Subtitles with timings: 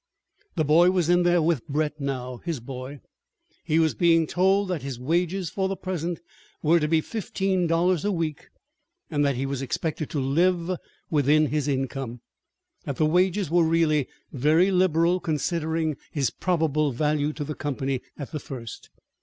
[0.55, 3.01] The boy was in there with Brett now his boy.
[3.63, 6.19] He was being told that his wages for the present
[6.63, 8.47] were to be fifteen dollars a week,
[9.11, 10.71] and that he was expected to live
[11.11, 12.21] within his income
[12.83, 18.31] that the wages were really very liberal, considering his probable value to the company at
[18.31, 18.89] the first.